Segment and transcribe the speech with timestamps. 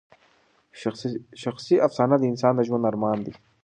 [1.43, 3.33] شخصي افسانه د انسان د ژوند ارمان دی.